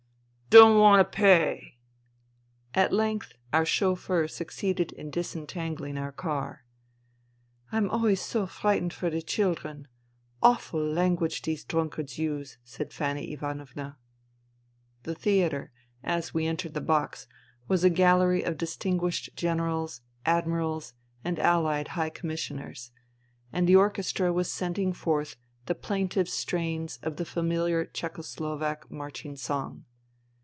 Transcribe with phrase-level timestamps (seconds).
[0.53, 1.77] "Don't want to pay."
[2.73, 6.65] At length our chauffeur succeeded in disentanghng our car."
[7.71, 9.87] I'm always so frightened for the children.
[10.43, 13.97] Awful language these drunkards use," said Fanny Ivanovna.
[15.03, 15.71] The theatre,
[16.03, 17.27] as we entered the box,
[17.69, 20.93] was a gallery of distinguished generals, admirals
[21.23, 22.91] and Allied high commissioners;
[23.53, 25.37] and the orchestra was sending forth
[25.67, 29.85] the plaintive strains of the famihar Czecho Slovak marching song.